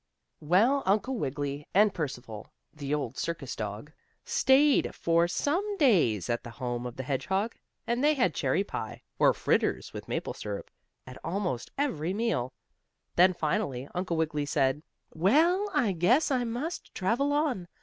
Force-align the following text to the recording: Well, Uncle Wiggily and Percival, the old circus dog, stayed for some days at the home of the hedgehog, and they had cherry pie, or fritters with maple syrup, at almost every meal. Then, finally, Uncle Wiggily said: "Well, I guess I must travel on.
Well, 0.39 0.81
Uncle 0.87 1.15
Wiggily 1.19 1.67
and 1.75 1.93
Percival, 1.93 2.51
the 2.73 2.91
old 2.91 3.19
circus 3.19 3.55
dog, 3.55 3.91
stayed 4.25 4.95
for 4.95 5.27
some 5.27 5.77
days 5.77 6.27
at 6.27 6.43
the 6.43 6.49
home 6.49 6.87
of 6.87 6.95
the 6.95 7.03
hedgehog, 7.03 7.55
and 7.85 8.03
they 8.03 8.15
had 8.15 8.33
cherry 8.33 8.63
pie, 8.63 9.03
or 9.19 9.31
fritters 9.31 9.93
with 9.93 10.07
maple 10.07 10.33
syrup, 10.33 10.71
at 11.05 11.23
almost 11.23 11.69
every 11.77 12.15
meal. 12.15 12.51
Then, 13.15 13.35
finally, 13.35 13.87
Uncle 13.93 14.17
Wiggily 14.17 14.47
said: 14.47 14.81
"Well, 15.13 15.69
I 15.71 15.91
guess 15.91 16.31
I 16.31 16.45
must 16.45 16.95
travel 16.95 17.31
on. 17.31 17.67